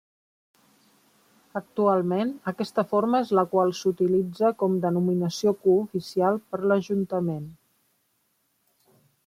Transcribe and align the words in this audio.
Actualment 1.59 2.31
aquesta 2.53 2.85
forma 2.93 3.19
és 3.27 3.33
la 3.39 3.43
qual 3.53 3.75
s'utilitza 3.81 4.51
com 4.63 4.79
denominació 4.87 5.55
cooficial 5.67 6.43
per 6.51 6.61
l'ajuntament. 6.73 7.45